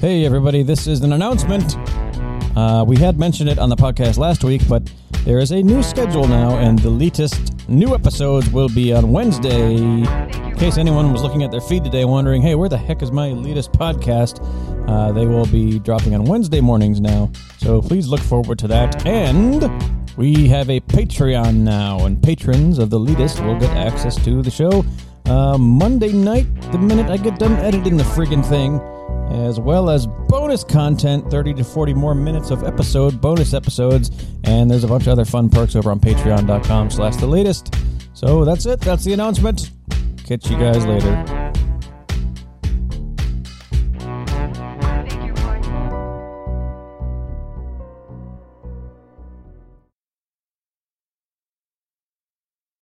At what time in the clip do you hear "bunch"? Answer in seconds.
34.88-35.02